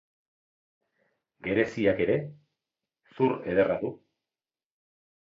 [1.49, 2.17] Gereziak ere
[3.15, 3.97] zur ederra du.